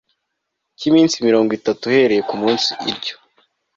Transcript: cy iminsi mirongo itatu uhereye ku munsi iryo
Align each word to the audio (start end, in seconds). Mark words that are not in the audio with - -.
cy 0.79 0.83
iminsi 0.89 1.25
mirongo 1.27 1.49
itatu 1.59 1.81
uhereye 1.89 2.21
ku 2.29 2.35
munsi 2.41 2.69
iryo 2.89 3.15